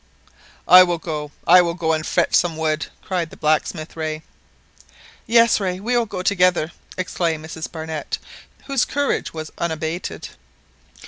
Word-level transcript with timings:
"I 0.67 0.81
will 0.81 0.97
go—I 0.97 1.61
will 1.61 1.75
go 1.75 1.93
and 1.93 2.03
fetch 2.03 2.33
some 2.33 2.57
wood!" 2.57 2.87
cried 3.05 3.29
the 3.29 3.37
blacksmith 3.37 3.95
Rae. 3.95 4.23
"Yes, 5.27 5.59
Rae, 5.59 5.79
we 5.79 5.95
will 5.95 6.07
go 6.07 6.23
together!" 6.23 6.71
exclaimed 6.97 7.45
Mrs 7.45 7.71
Barnett, 7.71 8.17
whose 8.65 8.83
courage 8.83 9.31
was 9.31 9.51
unabated. 9.59 10.29